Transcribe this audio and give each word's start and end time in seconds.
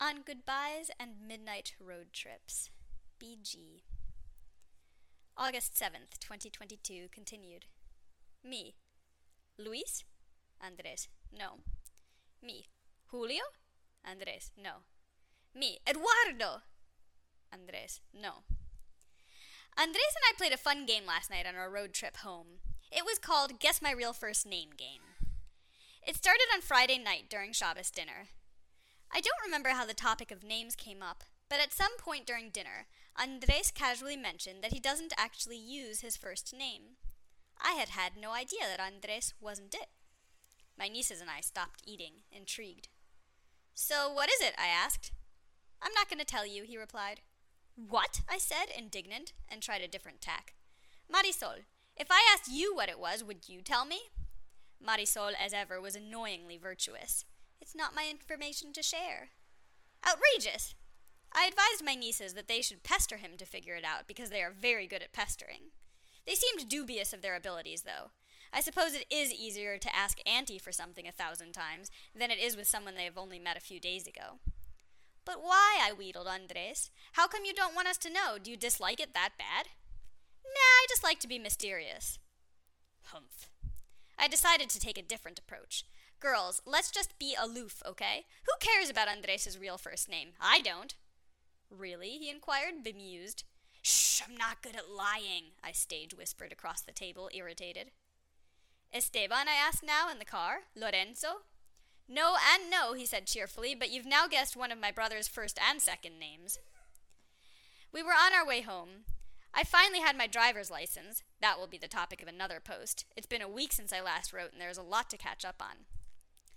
On 0.00 0.22
Goodbyes 0.24 0.92
and 1.00 1.26
Midnight 1.26 1.74
Road 1.80 2.12
Trips. 2.12 2.70
BG. 3.20 3.82
August 5.36 5.74
7th, 5.74 6.20
2022, 6.20 7.08
continued. 7.10 7.64
Me. 8.44 8.76
Luis? 9.58 10.04
Andres. 10.64 11.08
No. 11.36 11.58
Me. 12.40 12.66
Julio? 13.06 13.42
Andres. 14.08 14.52
No. 14.56 14.82
Me. 15.52 15.78
Eduardo! 15.84 16.62
Andres. 17.52 18.00
No. 18.14 18.44
Andres 19.76 20.14
and 20.14 20.24
I 20.28 20.38
played 20.38 20.52
a 20.52 20.56
fun 20.56 20.86
game 20.86 21.06
last 21.08 21.28
night 21.28 21.44
on 21.44 21.56
our 21.56 21.68
road 21.68 21.92
trip 21.92 22.18
home. 22.18 22.60
It 22.92 23.04
was 23.04 23.18
called 23.18 23.58
Guess 23.58 23.82
My 23.82 23.90
Real 23.90 24.12
First 24.12 24.46
Name 24.46 24.70
Game. 24.76 25.02
It 26.06 26.14
started 26.14 26.46
on 26.54 26.60
Friday 26.60 26.98
night 26.98 27.24
during 27.28 27.52
Shabbos 27.52 27.90
dinner. 27.90 28.28
I 29.18 29.20
don't 29.20 29.44
remember 29.44 29.70
how 29.70 29.84
the 29.84 29.94
topic 29.94 30.30
of 30.30 30.44
names 30.44 30.76
came 30.76 31.02
up, 31.02 31.24
but 31.50 31.58
at 31.58 31.72
some 31.72 31.96
point 31.98 32.24
during 32.24 32.50
dinner, 32.50 32.86
Andres 33.20 33.72
casually 33.72 34.16
mentioned 34.16 34.62
that 34.62 34.72
he 34.72 34.78
doesn't 34.78 35.12
actually 35.18 35.56
use 35.56 36.02
his 36.02 36.16
first 36.16 36.54
name. 36.56 36.98
I 37.60 37.72
had 37.72 37.88
had 37.88 38.12
no 38.16 38.30
idea 38.30 38.60
that 38.70 38.78
Andres 38.78 39.34
wasn't 39.40 39.74
it. 39.74 39.88
My 40.78 40.86
nieces 40.86 41.20
and 41.20 41.28
I 41.28 41.40
stopped 41.40 41.82
eating, 41.84 42.22
intrigued. 42.30 42.86
So, 43.74 44.08
what 44.08 44.30
is 44.30 44.40
it? 44.40 44.54
I 44.56 44.68
asked. 44.68 45.10
I'm 45.82 45.92
not 45.94 46.08
going 46.08 46.20
to 46.20 46.24
tell 46.24 46.46
you, 46.46 46.62
he 46.62 46.78
replied. 46.78 47.20
What? 47.74 48.20
I 48.30 48.38
said, 48.38 48.66
indignant, 48.72 49.32
and 49.48 49.60
tried 49.60 49.82
a 49.82 49.88
different 49.88 50.20
tack. 50.20 50.54
Marisol, 51.12 51.64
if 51.96 52.06
I 52.08 52.20
asked 52.32 52.48
you 52.48 52.72
what 52.72 52.88
it 52.88 53.00
was, 53.00 53.24
would 53.24 53.48
you 53.48 53.62
tell 53.62 53.84
me? 53.84 53.98
Marisol, 54.80 55.32
as 55.44 55.52
ever, 55.52 55.80
was 55.80 55.96
annoyingly 55.96 56.56
virtuous. 56.56 57.24
It's 57.68 57.76
not 57.76 57.94
my 57.94 58.08
information 58.10 58.72
to 58.72 58.82
share. 58.82 59.28
Outrageous! 60.02 60.74
I 61.34 61.44
advised 61.44 61.84
my 61.84 61.94
nieces 61.94 62.32
that 62.32 62.48
they 62.48 62.62
should 62.62 62.82
pester 62.82 63.18
him 63.18 63.32
to 63.36 63.44
figure 63.44 63.74
it 63.74 63.84
out 63.84 64.06
because 64.06 64.30
they 64.30 64.40
are 64.40 64.50
very 64.50 64.86
good 64.86 65.02
at 65.02 65.12
pestering. 65.12 65.72
They 66.26 66.34
seemed 66.34 66.70
dubious 66.70 67.12
of 67.12 67.20
their 67.20 67.36
abilities, 67.36 67.82
though. 67.82 68.12
I 68.54 68.62
suppose 68.62 68.94
it 68.94 69.04
is 69.10 69.34
easier 69.34 69.76
to 69.76 69.94
ask 69.94 70.18
Auntie 70.24 70.58
for 70.58 70.72
something 70.72 71.06
a 71.06 71.12
thousand 71.12 71.52
times 71.52 71.90
than 72.18 72.30
it 72.30 72.38
is 72.38 72.56
with 72.56 72.66
someone 72.66 72.94
they 72.94 73.04
have 73.04 73.18
only 73.18 73.38
met 73.38 73.58
a 73.58 73.60
few 73.60 73.78
days 73.78 74.06
ago. 74.06 74.38
But 75.26 75.42
why? 75.42 75.78
I 75.78 75.92
wheedled 75.92 76.26
Andres. 76.26 76.90
How 77.12 77.28
come 77.28 77.44
you 77.44 77.52
don't 77.52 77.74
want 77.74 77.88
us 77.88 77.98
to 77.98 78.10
know? 78.10 78.38
Do 78.42 78.50
you 78.50 78.56
dislike 78.56 78.98
it 78.98 79.12
that 79.12 79.32
bad? 79.36 79.66
Nah, 80.42 80.52
I 80.54 80.86
just 80.88 81.04
like 81.04 81.20
to 81.20 81.28
be 81.28 81.38
mysterious. 81.38 82.18
Humph. 83.08 83.50
I 84.18 84.26
decided 84.26 84.70
to 84.70 84.80
take 84.80 84.96
a 84.96 85.02
different 85.02 85.38
approach. 85.38 85.84
Girls, 86.20 86.60
let's 86.66 86.90
just 86.90 87.18
be 87.18 87.36
aloof, 87.40 87.82
okay? 87.86 88.26
Who 88.44 88.52
cares 88.60 88.90
about 88.90 89.08
Andres's 89.08 89.58
real 89.58 89.78
first 89.78 90.08
name? 90.08 90.30
I 90.40 90.60
don't. 90.60 90.94
Really? 91.70 92.18
he 92.18 92.28
inquired, 92.28 92.82
bemused. 92.82 93.44
Shh, 93.82 94.22
I'm 94.26 94.36
not 94.36 94.62
good 94.62 94.74
at 94.74 94.90
lying, 94.90 95.52
I 95.62 95.70
stage 95.72 96.14
whispered 96.14 96.50
across 96.50 96.80
the 96.80 96.92
table, 96.92 97.30
irritated. 97.32 97.92
Esteban, 98.92 99.46
I 99.48 99.54
asked 99.54 99.84
now 99.84 100.10
in 100.10 100.18
the 100.18 100.24
car. 100.24 100.60
Lorenzo? 100.74 101.42
No 102.08 102.36
and 102.52 102.70
no, 102.70 102.94
he 102.94 103.06
said 103.06 103.26
cheerfully, 103.26 103.74
but 103.74 103.90
you've 103.90 104.06
now 104.06 104.26
guessed 104.26 104.56
one 104.56 104.72
of 104.72 104.80
my 104.80 104.90
brother's 104.90 105.28
first 105.28 105.58
and 105.70 105.80
second 105.80 106.18
names. 106.18 106.58
We 107.92 108.02
were 108.02 108.12
on 108.12 108.32
our 108.34 108.46
way 108.46 108.62
home. 108.62 109.04
I 109.54 109.62
finally 109.62 110.00
had 110.00 110.16
my 110.16 110.26
driver's 110.26 110.70
license. 110.70 111.22
That 111.40 111.58
will 111.58 111.66
be 111.66 111.78
the 111.78 111.86
topic 111.86 112.22
of 112.22 112.28
another 112.28 112.60
post. 112.60 113.04
It's 113.16 113.26
been 113.26 113.42
a 113.42 113.48
week 113.48 113.72
since 113.72 113.92
I 113.92 114.00
last 114.00 114.32
wrote, 114.32 114.52
and 114.52 114.60
there's 114.60 114.78
a 114.78 114.82
lot 114.82 115.10
to 115.10 115.16
catch 115.16 115.44
up 115.44 115.62
on. 115.62 115.86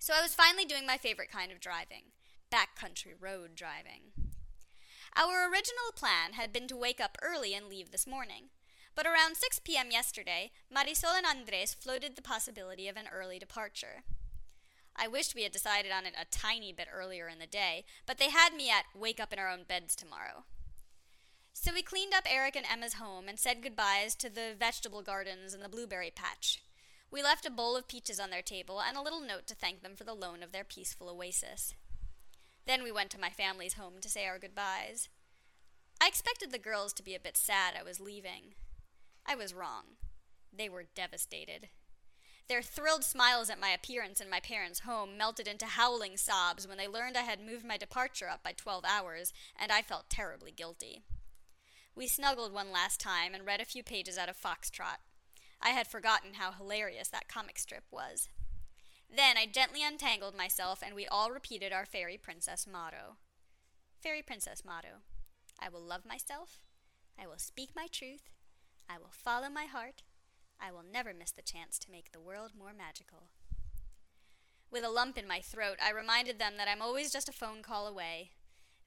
So 0.02 0.16
I 0.18 0.22
was 0.24 0.34
finally 0.34 0.66
doing 0.66 0.88
my 0.88 0.98
favorite 0.98 1.30
kind 1.32 1.52
of 1.52 1.60
driving 1.60 2.06
backcountry 2.52 3.14
road 3.20 3.52
driving. 3.54 4.14
Our 5.16 5.48
original 5.48 5.94
plan 5.96 6.34
had 6.34 6.52
been 6.52 6.68
to 6.70 6.76
wake 6.76 7.00
up 7.00 7.20
early 7.22 7.54
and 7.54 7.68
leave 7.68 7.92
this 7.92 8.08
morning. 8.08 8.46
But 8.96 9.06
around 9.06 9.38
6 9.38 9.60
p.m. 9.60 9.92
yesterday, 9.92 10.50
Marisol 10.76 11.16
and 11.16 11.26
Andres 11.28 11.76
floated 11.76 12.16
the 12.16 12.24
possibility 12.24 12.88
of 12.88 12.98
an 12.98 13.06
early 13.14 13.38
departure. 13.38 14.02
I 14.96 15.08
wished 15.08 15.36
we 15.36 15.44
had 15.44 15.52
decided 15.52 15.92
on 15.92 16.08
it 16.08 16.16
a 16.20 16.26
tiny 16.26 16.74
bit 16.74 16.88
earlier 16.92 17.28
in 17.28 17.38
the 17.38 17.46
day, 17.46 17.86
but 18.08 18.18
they 18.18 18.32
had 18.32 18.56
me 18.56 18.72
at 18.72 18.86
wake 19.00 19.20
up 19.20 19.32
in 19.32 19.38
our 19.38 19.52
own 19.52 19.66
beds 19.68 19.96
tomorrow. 19.96 20.46
So 21.54 21.72
we 21.72 21.84
cleaned 21.84 22.16
up 22.16 22.26
Eric 22.28 22.56
and 22.56 22.66
Emma's 22.66 22.96
home 22.96 23.30
and 23.30 23.38
said 23.38 23.62
goodbyes 23.62 24.16
to 24.16 24.32
the 24.32 24.56
vegetable 24.58 25.04
gardens 25.04 25.54
and 25.54 25.64
the 25.64 25.70
blueberry 25.70 26.12
patch. 26.14 26.64
We 27.12 27.22
left 27.22 27.46
a 27.46 27.52
bowl 27.52 27.76
of 27.76 27.90
peaches 27.90 28.22
on 28.22 28.30
their 28.30 28.42
table 28.42 28.82
and 28.82 28.96
a 28.96 29.02
little 29.02 29.20
note 29.20 29.46
to 29.48 29.56
thank 29.56 29.84
them 29.84 29.96
for 29.98 30.06
the 30.06 30.14
loan 30.14 30.42
of 30.42 30.54
their 30.54 30.64
peaceful 30.64 31.10
oasis. 31.10 31.76
Then 32.66 32.84
we 32.84 32.92
went 32.92 33.10
to 33.12 33.20
my 33.20 33.30
family's 33.30 33.74
home 33.74 33.96
to 34.02 34.10
say 34.10 34.26
our 34.26 34.40
goodbyes. 34.40 35.10
I 36.02 36.08
expected 36.08 36.52
the 36.52 36.58
girls 36.58 36.94
to 36.94 37.04
be 37.04 37.14
a 37.14 37.20
bit 37.20 37.36
sad 37.36 37.74
I 37.78 37.84
was 37.84 38.00
leaving. 38.00 38.56
I 39.26 39.36
was 39.36 39.54
wrong. 39.54 39.98
They 40.58 40.70
were 40.70 40.86
devastated. 40.96 41.68
Their 42.48 42.62
thrilled 42.62 43.04
smiles 43.04 43.50
at 43.50 43.60
my 43.60 43.70
appearance 43.70 44.20
in 44.22 44.30
my 44.30 44.40
parents' 44.40 44.82
home 44.82 45.18
melted 45.18 45.48
into 45.48 45.66
howling 45.66 46.18
sobs 46.18 46.68
when 46.68 46.78
they 46.78 46.88
learned 46.88 47.18
I 47.18 47.22
had 47.22 47.40
moved 47.40 47.66
my 47.66 47.78
departure 47.78 48.30
up 48.30 48.42
by 48.44 48.54
twelve 48.54 48.84
hours, 48.84 49.32
and 49.58 49.72
I 49.72 49.82
felt 49.82 50.10
terribly 50.10 50.52
guilty. 50.52 51.04
We 51.94 52.08
snuggled 52.08 52.54
one 52.54 52.72
last 52.72 53.00
time 53.00 53.34
and 53.34 53.46
read 53.46 53.62
a 53.62 53.66
few 53.66 53.84
pages 53.84 54.18
out 54.18 54.30
of 54.30 54.38
Foxtrot. 54.38 54.98
I 55.62 55.70
had 55.70 55.88
forgotten 55.88 56.36
how 56.36 56.52
hilarious 56.52 57.08
that 57.10 57.28
comic 57.28 57.60
strip 57.60 57.84
was. 57.92 58.30
Then 59.14 59.38
I 59.38 59.46
gently 59.46 59.84
untangled 59.84 60.36
myself, 60.36 60.82
and 60.84 60.96
we 60.96 61.08
all 61.08 61.32
repeated 61.32 61.72
our 61.72 61.86
fairy 61.86 62.18
princess 62.18 62.66
motto. 62.66 63.18
Fairy 64.00 64.22
princess 64.22 64.64
motto 64.66 65.04
I 65.60 65.70
will 65.70 65.82
love 65.82 66.06
myself, 66.06 66.60
I 67.22 67.28
will 67.28 67.38
speak 67.38 67.70
my 67.76 67.88
truth, 67.92 68.30
I 68.90 68.98
will 68.98 69.12
follow 69.12 69.50
my 69.50 69.66
heart, 69.66 70.02
I 70.60 70.72
will 70.72 70.84
never 70.84 71.14
miss 71.14 71.32
the 71.32 71.44
chance 71.44 71.78
to 71.80 71.92
make 71.92 72.12
the 72.12 72.20
world 72.20 72.52
more 72.58 72.74
magical. 72.76 73.30
With 74.72 74.84
a 74.84 74.90
lump 74.90 75.18
in 75.18 75.28
my 75.28 75.42
throat, 75.42 75.78
I 75.84 75.92
reminded 75.92 76.40
them 76.40 76.54
that 76.58 76.68
I'm 76.68 76.82
always 76.82 77.12
just 77.12 77.30
a 77.30 77.34
phone 77.34 77.62
call 77.62 77.88
away. 77.88 78.32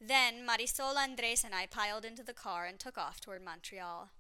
Then 0.01 0.47
Marisol, 0.47 0.97
Andres, 0.97 1.45
and 1.45 1.55
I 1.55 1.67
piled 1.67 2.05
into 2.05 2.25
the 2.25 2.33
car 2.33 2.65
and 2.65 2.81
took 2.81 2.99
off 2.99 3.21
toward 3.21 3.45
Montreal. 3.45 4.11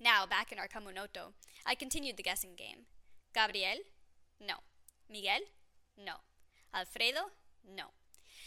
Now, 0.00 0.24
back 0.24 0.50
in 0.50 0.58
our 0.58 0.66
Communauto, 0.66 1.34
I 1.66 1.74
continued 1.74 2.16
the 2.16 2.22
guessing 2.22 2.56
game. 2.56 2.86
Gabriel? 3.34 3.80
No. 4.40 4.54
Miguel? 5.10 5.40
No. 6.02 6.14
Alfredo? 6.74 7.30
No. 7.68 7.84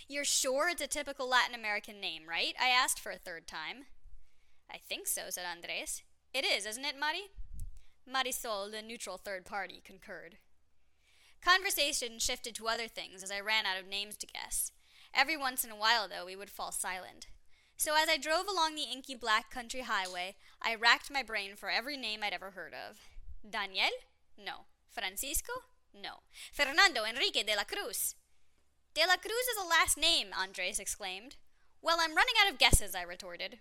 You're 0.09 0.25
sure 0.25 0.69
it's 0.69 0.81
a 0.81 0.87
typical 0.87 1.29
Latin 1.29 1.53
American 1.53 2.01
name, 2.01 2.23
right? 2.27 2.55
I 2.59 2.69
asked 2.69 2.99
for 2.99 3.11
a 3.11 3.17
third 3.17 3.47
time. 3.47 3.85
I 4.71 4.77
think 4.77 5.05
so, 5.07 5.23
said 5.29 5.45
Andres. 5.45 6.01
It 6.33 6.43
is, 6.43 6.65
isn't 6.65 6.85
it, 6.85 6.99
Mari? 6.99 7.29
Marisol, 8.09 8.71
the 8.71 8.81
neutral 8.81 9.17
third 9.17 9.45
party, 9.45 9.81
concurred. 9.85 10.37
Conversation 11.43 12.17
shifted 12.17 12.55
to 12.55 12.67
other 12.67 12.87
things 12.87 13.21
as 13.21 13.31
I 13.31 13.39
ran 13.39 13.65
out 13.65 13.79
of 13.79 13.87
names 13.87 14.17
to 14.17 14.27
guess. 14.27 14.71
Every 15.13 15.37
once 15.37 15.63
in 15.63 15.69
a 15.69 15.75
while, 15.75 16.07
though, 16.07 16.25
we 16.25 16.35
would 16.35 16.49
fall 16.49 16.71
silent. 16.71 17.27
So 17.77 17.93
as 17.95 18.09
I 18.09 18.17
drove 18.17 18.47
along 18.47 18.75
the 18.75 18.91
inky 18.91 19.15
black 19.15 19.51
country 19.51 19.81
highway, 19.81 20.35
I 20.66 20.75
racked 20.75 21.12
my 21.12 21.24
brain 21.24 21.56
for 21.57 21.69
every 21.69 21.97
name 21.97 22.22
I'd 22.24 22.34
ever 22.34 22.51
heard 22.51 22.74
of. 22.74 23.00
Daniel? 23.47 23.91
No. 24.38 24.66
Francisco? 24.90 25.51
No. 25.94 26.22
Fernando 26.53 27.03
Enrique 27.03 27.44
de 27.44 27.56
la 27.56 27.63
Cruz. 27.63 28.16
De 28.94 29.01
la 29.01 29.18
Cruz 29.18 29.47
is 29.51 29.57
a 29.62 29.68
last 29.68 29.97
name, 29.97 30.28
Andres 30.38 30.79
exclaimed. 30.79 31.35
Well, 31.81 31.97
I'm 32.00 32.16
running 32.16 32.35
out 32.41 32.50
of 32.50 32.59
guesses, 32.59 32.96
I 32.96 33.01
retorted. 33.01 33.59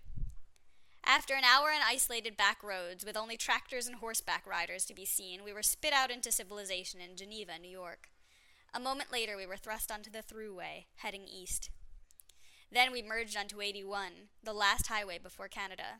After 1.05 1.33
an 1.33 1.43
hour 1.43 1.71
in 1.71 1.81
isolated 1.85 2.37
back 2.37 2.63
roads, 2.63 3.03
with 3.03 3.17
only 3.17 3.35
tractors 3.35 3.85
and 3.85 3.97
horseback 3.97 4.47
riders 4.47 4.85
to 4.85 4.93
be 4.93 5.03
seen, 5.03 5.43
we 5.43 5.51
were 5.51 5.61
spit 5.61 5.91
out 5.91 6.09
into 6.09 6.31
civilization 6.31 7.01
in 7.01 7.17
Geneva, 7.17 7.59
New 7.59 7.69
York. 7.69 8.07
A 8.73 8.79
moment 8.79 9.11
later, 9.11 9.35
we 9.35 9.45
were 9.45 9.57
thrust 9.57 9.91
onto 9.91 10.09
the 10.09 10.23
throughway, 10.23 10.85
heading 10.95 11.25
east. 11.27 11.69
Then 12.71 12.93
we 12.93 13.01
merged 13.01 13.35
onto 13.35 13.59
81, 13.59 14.29
the 14.41 14.53
last 14.53 14.87
highway 14.87 15.19
before 15.21 15.49
Canada. 15.49 15.99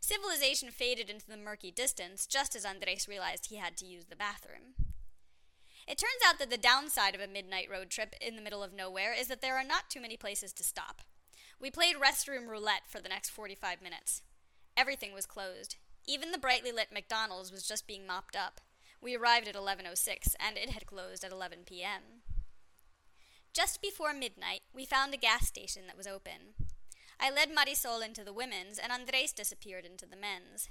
Civilization 0.00 0.70
faded 0.70 1.10
into 1.10 1.26
the 1.26 1.36
murky 1.36 1.70
distance 1.70 2.26
just 2.26 2.54
as 2.56 2.64
Andres 2.64 3.08
realized 3.08 3.46
he 3.46 3.56
had 3.56 3.76
to 3.78 3.86
use 3.86 4.06
the 4.06 4.16
bathroom. 4.16 4.74
It 5.86 5.96
turns 5.96 6.20
out 6.26 6.38
that 6.38 6.50
the 6.50 6.58
downside 6.58 7.14
of 7.14 7.20
a 7.20 7.26
midnight 7.26 7.68
road 7.70 7.88
trip 7.88 8.14
in 8.20 8.36
the 8.36 8.42
middle 8.42 8.62
of 8.62 8.74
nowhere 8.74 9.14
is 9.18 9.28
that 9.28 9.40
there 9.40 9.56
are 9.56 9.64
not 9.64 9.88
too 9.88 10.00
many 10.00 10.16
places 10.16 10.52
to 10.54 10.62
stop. 10.62 11.02
We 11.60 11.70
played 11.70 11.96
restroom 11.96 12.46
roulette 12.46 12.82
for 12.86 13.00
the 13.00 13.08
next 13.08 13.30
45 13.30 13.80
minutes. 13.80 14.22
Everything 14.76 15.14
was 15.14 15.26
closed. 15.26 15.76
Even 16.06 16.30
the 16.30 16.38
brightly 16.38 16.72
lit 16.72 16.92
McDonald's 16.92 17.50
was 17.50 17.66
just 17.66 17.86
being 17.86 18.06
mopped 18.06 18.36
up. 18.36 18.60
We 19.00 19.16
arrived 19.16 19.48
at 19.48 19.54
11:06 19.54 20.34
and 20.38 20.56
it 20.56 20.70
had 20.70 20.86
closed 20.86 21.24
at 21.24 21.32
11 21.32 21.60
p.m. 21.66 22.22
Just 23.54 23.80
before 23.80 24.12
midnight, 24.12 24.60
we 24.74 24.84
found 24.84 25.14
a 25.14 25.16
gas 25.16 25.48
station 25.48 25.86
that 25.86 25.96
was 25.96 26.06
open. 26.06 26.67
I 27.20 27.30
led 27.30 27.50
Marisol 27.50 28.04
into 28.04 28.22
the 28.22 28.32
women's, 28.32 28.78
and 28.78 28.92
Andres 28.92 29.32
disappeared 29.32 29.84
into 29.84 30.06
the 30.06 30.16
men's. 30.16 30.68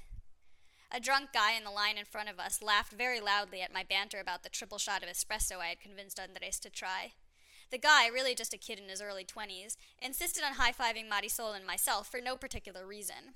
A 0.89 1.01
drunk 1.01 1.33
guy 1.33 1.53
in 1.53 1.65
the 1.65 1.71
line 1.71 1.97
in 1.97 2.05
front 2.05 2.29
of 2.29 2.39
us 2.39 2.61
laughed 2.61 2.93
very 2.93 3.19
loudly 3.19 3.61
at 3.61 3.73
my 3.73 3.83
banter 3.83 4.19
about 4.19 4.43
the 4.43 4.49
triple 4.49 4.77
shot 4.77 5.03
of 5.03 5.09
espresso 5.09 5.59
I 5.59 5.67
had 5.67 5.81
convinced 5.81 6.19
Andres 6.19 6.59
to 6.61 6.69
try. 6.69 7.11
The 7.69 7.77
guy, 7.77 8.07
really 8.07 8.33
just 8.33 8.53
a 8.53 8.57
kid 8.57 8.79
in 8.79 8.87
his 8.87 9.01
early 9.01 9.25
20s, 9.25 9.75
insisted 10.01 10.45
on 10.45 10.53
high 10.53 10.71
fiving 10.71 11.09
Marisol 11.09 11.53
and 11.53 11.67
myself 11.67 12.09
for 12.09 12.21
no 12.21 12.37
particular 12.37 12.87
reason. 12.87 13.33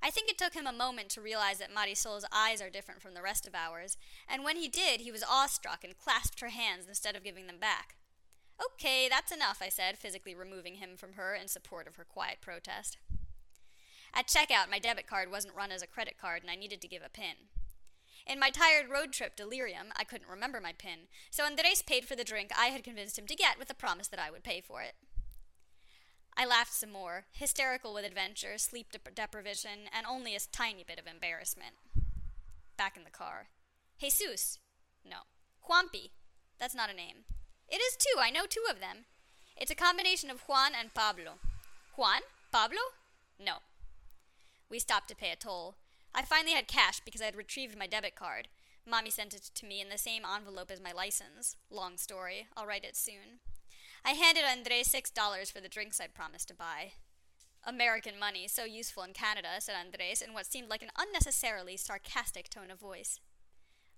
I 0.00 0.10
think 0.10 0.30
it 0.30 0.38
took 0.38 0.54
him 0.54 0.68
a 0.68 0.72
moment 0.72 1.08
to 1.10 1.20
realize 1.20 1.58
that 1.58 1.74
Marisol's 1.74 2.24
eyes 2.32 2.62
are 2.62 2.70
different 2.70 3.02
from 3.02 3.14
the 3.14 3.22
rest 3.22 3.48
of 3.48 3.54
ours, 3.56 3.96
and 4.28 4.44
when 4.44 4.56
he 4.56 4.68
did, 4.68 5.00
he 5.00 5.10
was 5.10 5.24
awestruck 5.28 5.82
and 5.82 5.98
clasped 5.98 6.38
her 6.38 6.50
hands 6.50 6.86
instead 6.86 7.16
of 7.16 7.24
giving 7.24 7.48
them 7.48 7.58
back. 7.58 7.96
Okay, 8.64 9.08
that's 9.08 9.32
enough, 9.32 9.58
I 9.62 9.68
said, 9.68 9.98
physically 9.98 10.34
removing 10.34 10.76
him 10.76 10.96
from 10.96 11.12
her 11.12 11.34
in 11.34 11.48
support 11.48 11.86
of 11.86 11.96
her 11.96 12.04
quiet 12.04 12.38
protest. 12.40 12.98
At 14.12 14.26
checkout, 14.26 14.70
my 14.70 14.78
debit 14.78 15.06
card 15.06 15.30
wasn't 15.30 15.54
run 15.54 15.70
as 15.70 15.82
a 15.82 15.86
credit 15.86 16.16
card, 16.20 16.42
and 16.42 16.50
I 16.50 16.56
needed 16.56 16.80
to 16.80 16.88
give 16.88 17.02
a 17.04 17.08
PIN. 17.08 17.48
In 18.26 18.40
my 18.40 18.50
tired 18.50 18.90
road 18.90 19.12
trip 19.12 19.36
delirium, 19.36 19.88
I 19.96 20.04
couldn't 20.04 20.28
remember 20.28 20.60
my 20.60 20.72
PIN, 20.72 21.08
so 21.30 21.44
Andres 21.44 21.82
paid 21.82 22.04
for 22.04 22.16
the 22.16 22.24
drink 22.24 22.50
I 22.56 22.66
had 22.66 22.84
convinced 22.84 23.18
him 23.18 23.26
to 23.26 23.36
get 23.36 23.58
with 23.58 23.68
the 23.68 23.74
promise 23.74 24.08
that 24.08 24.20
I 24.20 24.30
would 24.30 24.42
pay 24.42 24.60
for 24.60 24.82
it. 24.82 24.94
I 26.36 26.44
laughed 26.44 26.74
some 26.74 26.92
more, 26.92 27.24
hysterical 27.32 27.94
with 27.94 28.04
adventure, 28.04 28.58
sleep 28.58 28.92
dep- 28.92 29.14
deprivation, 29.14 29.88
and 29.92 30.06
only 30.06 30.34
a 30.34 30.40
tiny 30.52 30.84
bit 30.84 30.98
of 30.98 31.06
embarrassment. 31.06 31.74
Back 32.76 32.96
in 32.96 33.04
the 33.04 33.10
car. 33.10 33.48
Jesus. 33.98 34.58
No. 35.04 35.18
Juanpi. 35.68 36.10
That's 36.60 36.74
not 36.74 36.90
a 36.90 36.94
name. 36.94 37.24
It 37.68 37.76
is 37.76 37.96
two. 37.96 38.18
I 38.20 38.30
know 38.30 38.46
two 38.48 38.64
of 38.70 38.80
them. 38.80 39.04
It's 39.56 39.70
a 39.70 39.74
combination 39.74 40.30
of 40.30 40.40
Juan 40.42 40.72
and 40.78 40.94
Pablo. 40.94 41.34
Juan? 41.96 42.20
Pablo? 42.50 42.78
No. 43.38 43.56
We 44.70 44.78
stopped 44.78 45.08
to 45.08 45.16
pay 45.16 45.30
a 45.32 45.36
toll. 45.36 45.74
I 46.14 46.22
finally 46.22 46.54
had 46.54 46.66
cash 46.66 47.00
because 47.04 47.20
I 47.20 47.26
had 47.26 47.36
retrieved 47.36 47.78
my 47.78 47.86
debit 47.86 48.14
card. 48.14 48.48
Mommy 48.86 49.10
sent 49.10 49.34
it 49.34 49.50
to 49.54 49.66
me 49.66 49.80
in 49.80 49.90
the 49.90 49.98
same 49.98 50.22
envelope 50.24 50.70
as 50.70 50.80
my 50.80 50.92
license. 50.92 51.56
Long 51.70 51.96
story. 51.98 52.46
I'll 52.56 52.66
write 52.66 52.84
it 52.84 52.96
soon. 52.96 53.40
I 54.04 54.12
handed 54.12 54.44
Andre 54.44 54.82
six 54.82 55.10
dollars 55.10 55.50
for 55.50 55.60
the 55.60 55.68
drinks 55.68 56.00
I'd 56.00 56.14
promised 56.14 56.48
to 56.48 56.54
buy. 56.54 56.92
American 57.66 58.18
money, 58.18 58.48
so 58.48 58.64
useful 58.64 59.02
in 59.02 59.12
Canada, 59.12 59.48
said 59.58 59.74
Andres 59.74 60.22
in 60.22 60.32
what 60.32 60.46
seemed 60.46 60.70
like 60.70 60.82
an 60.82 60.92
unnecessarily 60.96 61.76
sarcastic 61.76 62.48
tone 62.48 62.70
of 62.70 62.78
voice. 62.78 63.20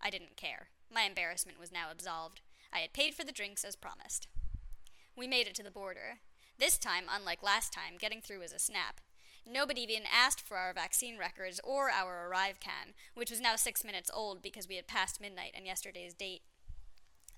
I 0.00 0.10
didn't 0.10 0.36
care. 0.36 0.68
My 0.92 1.02
embarrassment 1.02 1.60
was 1.60 1.70
now 1.70 1.88
absolved. 1.92 2.40
I 2.72 2.80
had 2.80 2.92
paid 2.92 3.14
for 3.14 3.24
the 3.24 3.32
drinks 3.32 3.64
as 3.64 3.76
promised. 3.76 4.28
We 5.16 5.26
made 5.26 5.46
it 5.46 5.54
to 5.56 5.62
the 5.62 5.70
border. 5.70 6.18
This 6.58 6.78
time, 6.78 7.04
unlike 7.10 7.42
last 7.42 7.72
time, 7.72 7.94
getting 7.98 8.20
through 8.20 8.40
was 8.40 8.52
a 8.52 8.58
snap. 8.58 9.00
Nobody 9.46 9.82
even 9.82 10.02
asked 10.12 10.40
for 10.40 10.56
our 10.56 10.72
vaccine 10.72 11.18
records 11.18 11.60
or 11.64 11.90
our 11.90 12.28
arrive 12.28 12.56
ArriveCAN, 12.60 12.92
which 13.14 13.30
was 13.30 13.40
now 13.40 13.56
six 13.56 13.84
minutes 13.84 14.10
old 14.12 14.42
because 14.42 14.68
we 14.68 14.76
had 14.76 14.86
passed 14.86 15.20
midnight 15.20 15.52
and 15.54 15.66
yesterday's 15.66 16.14
date. 16.14 16.42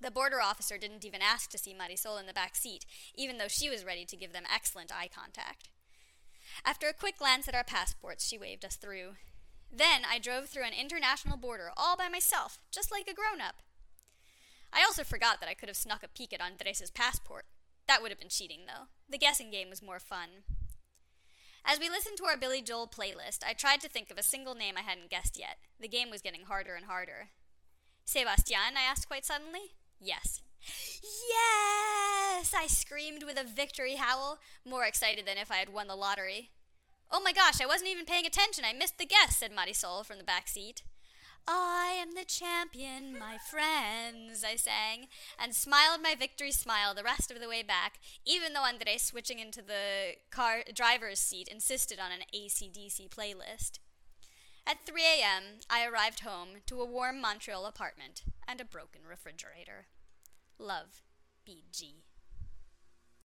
The 0.00 0.10
border 0.10 0.42
officer 0.42 0.78
didn't 0.78 1.04
even 1.04 1.22
ask 1.22 1.48
to 1.50 1.58
see 1.58 1.74
Marisol 1.74 2.18
in 2.18 2.26
the 2.26 2.32
back 2.32 2.56
seat, 2.56 2.84
even 3.14 3.38
though 3.38 3.48
she 3.48 3.70
was 3.70 3.84
ready 3.84 4.04
to 4.04 4.16
give 4.16 4.32
them 4.32 4.42
excellent 4.52 4.92
eye 4.92 5.08
contact. 5.08 5.68
After 6.64 6.88
a 6.88 6.92
quick 6.92 7.18
glance 7.18 7.46
at 7.46 7.54
our 7.54 7.64
passports, 7.64 8.26
she 8.26 8.36
waved 8.36 8.64
us 8.64 8.76
through. 8.76 9.12
Then 9.70 10.02
I 10.04 10.18
drove 10.18 10.48
through 10.48 10.64
an 10.64 10.78
international 10.78 11.36
border 11.36 11.70
all 11.76 11.96
by 11.96 12.08
myself, 12.08 12.58
just 12.70 12.90
like 12.90 13.08
a 13.08 13.14
grown 13.14 13.40
up. 13.40 13.62
I 14.72 14.82
also 14.82 15.04
forgot 15.04 15.40
that 15.40 15.48
I 15.48 15.54
could 15.54 15.68
have 15.68 15.76
snuck 15.76 16.02
a 16.02 16.08
peek 16.08 16.32
at 16.32 16.40
Andres's 16.40 16.90
passport. 16.90 17.44
That 17.88 18.00
would 18.00 18.10
have 18.10 18.18
been 18.18 18.28
cheating, 18.28 18.60
though. 18.66 18.86
The 19.08 19.18
guessing 19.18 19.50
game 19.50 19.68
was 19.68 19.82
more 19.82 19.98
fun. 19.98 20.44
As 21.64 21.78
we 21.78 21.88
listened 21.88 22.16
to 22.18 22.24
our 22.24 22.36
Billy 22.36 22.62
Joel 22.62 22.88
playlist, 22.88 23.44
I 23.46 23.52
tried 23.52 23.80
to 23.82 23.88
think 23.88 24.10
of 24.10 24.18
a 24.18 24.22
single 24.22 24.54
name 24.54 24.74
I 24.76 24.82
hadn't 24.82 25.10
guessed 25.10 25.38
yet. 25.38 25.58
The 25.80 25.88
game 25.88 26.10
was 26.10 26.22
getting 26.22 26.44
harder 26.46 26.74
and 26.74 26.86
harder. 26.86 27.28
Sebastian, 28.04 28.76
I 28.76 28.82
asked 28.82 29.06
quite 29.06 29.24
suddenly. 29.24 29.74
Yes. 30.00 30.42
Yes! 31.02 32.52
I 32.56 32.66
screamed 32.66 33.22
with 33.24 33.38
a 33.38 33.44
victory 33.44 33.96
howl, 33.96 34.38
more 34.64 34.84
excited 34.84 35.26
than 35.26 35.38
if 35.38 35.50
I 35.50 35.56
had 35.56 35.72
won 35.72 35.86
the 35.86 35.94
lottery. 35.94 36.50
Oh 37.10 37.20
my 37.20 37.32
gosh, 37.32 37.60
I 37.60 37.66
wasn't 37.66 37.90
even 37.90 38.06
paying 38.06 38.26
attention. 38.26 38.64
I 38.64 38.72
missed 38.72 38.98
the 38.98 39.06
guess, 39.06 39.36
said 39.36 39.52
Marisol 39.52 40.04
from 40.04 40.18
the 40.18 40.24
back 40.24 40.48
seat. 40.48 40.82
I 41.46 41.96
am 42.00 42.14
the 42.14 42.24
champion, 42.24 43.18
my 43.18 43.36
friends, 43.38 44.44
I 44.44 44.56
sang, 44.56 45.08
and 45.38 45.54
smiled 45.54 46.00
my 46.02 46.14
victory 46.14 46.52
smile 46.52 46.94
the 46.94 47.02
rest 47.02 47.30
of 47.30 47.40
the 47.40 47.48
way 47.48 47.62
back, 47.62 47.98
even 48.24 48.52
though 48.52 48.64
Andres, 48.64 49.02
switching 49.02 49.38
into 49.38 49.60
the 49.60 50.14
car 50.30 50.62
driver's 50.72 51.18
seat, 51.18 51.48
insisted 51.48 51.98
on 51.98 52.12
an 52.12 52.24
ACDC 52.34 53.08
playlist. 53.08 53.80
At 54.66 54.86
3 54.86 55.02
a.m., 55.02 55.42
I 55.68 55.84
arrived 55.84 56.20
home 56.20 56.60
to 56.66 56.80
a 56.80 56.86
warm 56.86 57.20
Montreal 57.20 57.66
apartment 57.66 58.22
and 58.46 58.60
a 58.60 58.64
broken 58.64 59.00
refrigerator. 59.08 59.86
Love, 60.58 61.02
BG. 61.48 62.02